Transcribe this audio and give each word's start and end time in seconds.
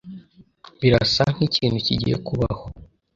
Birasa 0.81 1.23
nkikintu 1.35 1.77
kigiye 1.85 2.17
kubaho. 2.27 2.63